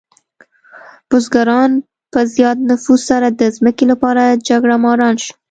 [1.09, 1.71] بزګران
[2.11, 5.37] په زیات نفوس سره د ځمکې لپاره جګړهماران شول.